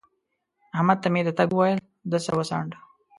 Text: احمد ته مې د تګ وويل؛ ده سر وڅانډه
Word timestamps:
احمد 0.75 0.97
ته 1.03 1.07
مې 1.13 1.21
د 1.25 1.29
تګ 1.39 1.49
وويل؛ 1.53 1.79
ده 2.09 2.17
سر 2.25 2.33
وڅانډه 2.39 2.77